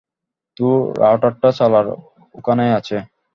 তো, 0.57 0.67
রাউটারটা 1.01 1.49
চালার 1.59 1.85
ওখানে 2.35 2.63
আছে। 2.79 2.97